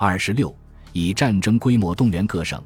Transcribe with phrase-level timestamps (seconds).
[0.00, 0.54] 二十六，
[0.92, 2.62] 以战争规模动员各省。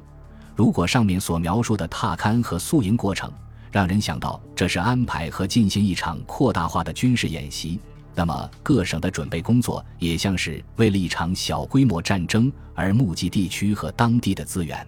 [0.55, 3.33] 如果上面所描述的踏勘和宿营过程
[3.71, 7.79] 让人想到这是安排和进行一场扩大化的军事演习，
[8.13, 14.87] 那么各省的准备工作也像是为了一场小规模战争而募集地区和当地的资源。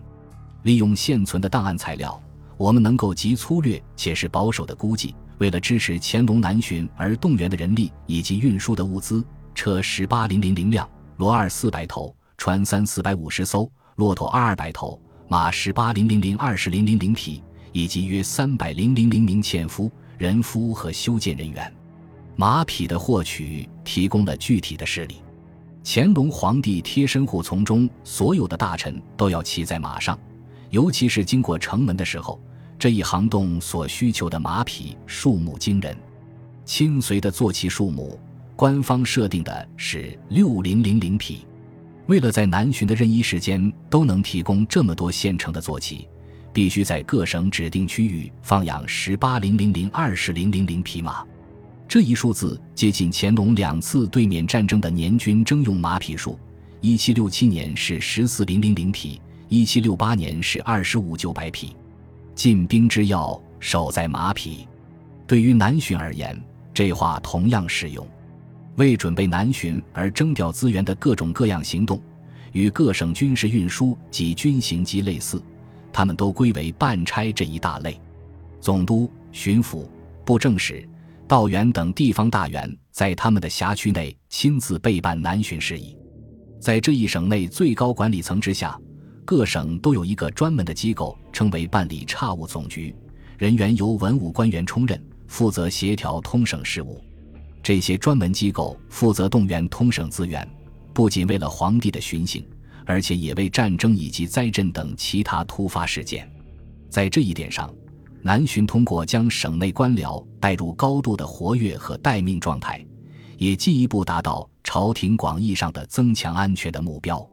[0.62, 2.22] 利用现存的档案材料，
[2.58, 9.26] 我们能够极粗略且是保守的估计，为了支持乾隆南巡而动员的人力以及运输的物资：
[9.56, 10.88] 车十八零零零辆，
[11.18, 12.16] 骡二四百头，
[12.46, 15.02] 船三四百五十艘，骆驼二二百头。
[15.28, 21.74] 马十八零零零二十零零零匹，以及约三百零零零名纤夫、人夫和修建人员。
[22.36, 25.16] 马匹的获取提供了具体的事例。
[25.84, 30.16] 乾隆皇帝贴身护从中所有的大臣都要骑在马上，
[30.70, 32.40] 尤其是经过城门的时候，
[32.78, 35.98] 这一行动所需求的马匹数目惊人。
[36.64, 38.20] 亲随的坐骑数目，
[38.56, 41.44] 官方设定的是六零零零匹。
[42.08, 46.08] 为了在南巡的任意时间都能提供这么多现成的坐骑，
[46.54, 51.26] 必须在各省指定区域放养十八零零零二十零零零匹马。
[51.88, 56.38] 这一数字接近乾隆两次对缅战争的年均征用马匹数：
[56.82, 61.76] 一七六七年是十四零零零匹，一七六八年是二十五九百匹。
[62.36, 64.68] 进兵之要，守在马匹。
[65.26, 66.40] 对于南巡而言，
[66.74, 68.06] 这话同样适用。
[68.76, 72.02] 为准备南巡而征调资源的各种各样行动，
[72.52, 75.42] 与各省军事运输及军行机类似，
[75.94, 78.00] 他们都归为办差这一大类。
[78.60, 79.88] 总督、巡抚、
[80.26, 80.88] 布政使、
[81.28, 85.96] 道员等地方大员在他们的辖区内亲自备办南巡事宜。
[86.60, 88.78] 在这一省内最高管理层之下，
[89.24, 92.94] 各省都有一个专门的机构，称为办理差务总局，
[93.38, 97.02] 人员由文武官员充任，负责协调通省事务。
[97.66, 100.48] 这些专门机构负责动员通省资源，
[100.94, 102.48] 不仅为了皇帝的巡行，
[102.86, 106.32] 而且也为战争以及灾震等其他突发事件。
[106.92, 107.74] 在这一点上，
[108.22, 112.86] 南巡通过将省内官僚带入高度的活跃和待命状态，
[113.40, 117.28] 也进一步达到朝廷广义上的增强安全的目标。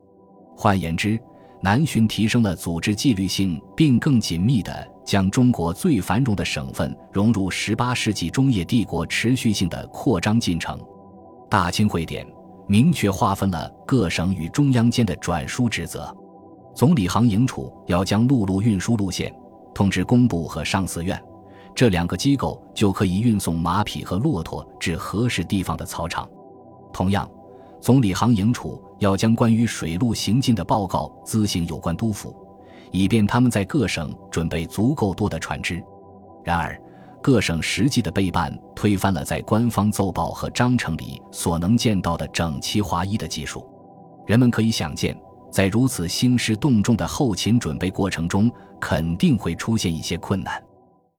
[0.57, 1.21] 换言之，
[1.61, 10.81] 南巡提升了组织纪律性，并更紧密地将中国最繁荣的省份融入十八世纪中叶帝国持续性的扩张进程。
[11.51, 12.27] 大清会典
[12.67, 16.15] 明确划分了各省与中央间的转输职责。
[16.75, 19.35] 总理行营处要将陆路运输路线
[19.75, 21.23] 通知工部和上寺院，
[21.75, 26.29] 这两个机构就可以运送马匹和骆驼至合适地方的草场。
[26.93, 27.29] 同样。
[27.81, 32.33] 总理行营处要将关于水路行进的报告咨行有关督府，
[32.93, 35.83] 以便他们在各省准备足够多的船只。
[36.45, 36.81] 然而，
[37.21, 43.69] 各省实际的备办推翻了在官方奏报和章程里所能见到的整齐划一的技术。
[44.27, 45.17] 人们可以想见，
[45.51, 50.63] 在如此兴师动众的后勤准备过程中，肯定会出现一些困难。